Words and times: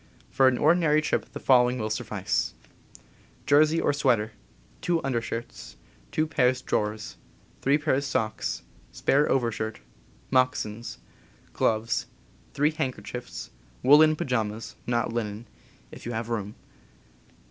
For 0.31 0.47
an 0.47 0.57
ordinary 0.57 0.99
trip 0.99 1.31
the 1.31 1.39
following 1.39 1.77
will 1.77 1.91
suffice: 1.91 2.55
Jersey 3.45 3.79
or 3.79 3.93
sweater, 3.93 4.31
two 4.81 4.99
undershirts, 5.03 5.75
two 6.11 6.25
pairs 6.25 6.63
drawers, 6.63 7.17
three 7.61 7.77
pairs 7.77 8.07
socks, 8.07 8.63
spare 8.91 9.29
overshirt, 9.31 9.79
moccasins, 10.31 10.97
gloves, 11.53 12.07
three 12.55 12.71
handker 12.71 13.03
chiefs, 13.03 13.51
woolen 13.83 14.15
pyjamas 14.15 14.75
(not 14.87 15.13
linen), 15.13 15.45
if 15.91 16.07
you 16.07 16.13
have 16.13 16.29
room. 16.29 16.55